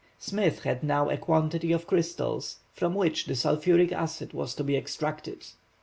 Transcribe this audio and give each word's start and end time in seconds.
Smith 0.17 0.63
had 0.63 0.81
now 0.81 1.11
a 1.11 1.15
quantity 1.17 1.71
of 1.71 1.85
crystals, 1.85 2.57
from 2.73 2.95
which 2.95 3.25
the 3.27 3.35
sulphuric 3.35 3.91
acid 3.91 4.33
was 4.33 4.55
to 4.55 4.63
be 4.63 4.75
extracted. 4.75 5.45